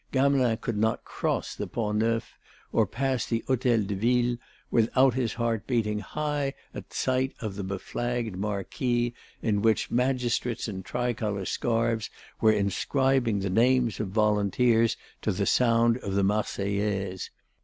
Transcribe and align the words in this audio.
Gamelin 0.11 0.57
could 0.57 0.77
not 0.79 1.05
cross 1.05 1.53
the 1.53 1.67
Pont 1.67 1.99
Neuf 1.99 2.35
or 2.71 2.87
pass 2.87 3.23
the 3.27 3.43
Hôtel 3.47 3.85
de 3.85 3.93
Ville 3.93 4.37
without 4.71 5.13
his 5.13 5.35
heart 5.35 5.67
beating 5.67 5.99
high 5.99 6.55
at 6.73 6.91
sight 6.91 7.35
of 7.39 7.55
the 7.55 7.63
beflagged 7.63 8.35
marquee 8.35 9.13
in 9.43 9.61
which 9.61 9.91
magistrates 9.91 10.67
in 10.67 10.81
tricolour 10.81 11.45
scarves 11.45 12.09
were 12.41 12.51
inscribing 12.51 13.41
the 13.41 13.49
names 13.51 13.99
of 13.99 14.07
volunteers 14.07 14.97
to 15.21 15.31
the 15.31 15.45
sound 15.45 15.99
of 15.99 16.15
the 16.15 16.23
Marseillaise. 16.23 17.29